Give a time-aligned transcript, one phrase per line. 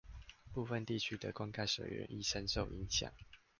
[0.51, 3.11] 部分地區的灌溉水源亦深受影響